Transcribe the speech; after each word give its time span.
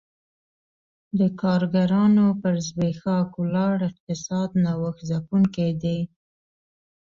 د 1.19 1.21
کارګرانو 1.41 2.25
پر 2.41 2.53
زبېښاک 2.67 3.29
ولاړ 3.41 3.75
اقتصاد 3.89 4.49
نوښت 4.63 5.01
ځپونکی 5.09 5.69
دی 5.83 5.99